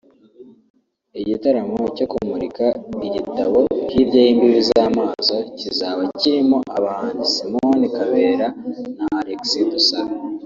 Igitaramo 1.21 1.81
cyo 1.97 2.05
kumurika 2.11 2.65
igitabo 3.07 3.59
“Hirya 3.91 4.21
y’Imbibi 4.25 4.61
z’Amaso” 4.69 5.35
kizaba 5.59 6.03
kirimo 6.19 6.57
abahanzi 6.77 7.23
Simon 7.35 7.81
Kabera 7.97 8.47
na 8.97 9.05
Alexis 9.19 9.67
Dusabe 9.73 10.13